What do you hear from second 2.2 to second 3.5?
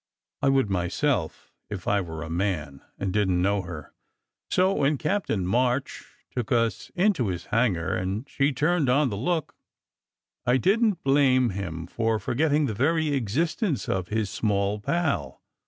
a man, and didn t